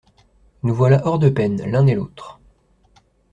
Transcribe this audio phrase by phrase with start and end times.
[0.63, 2.39] Nous voilà hors de peine, l'un et l'autre.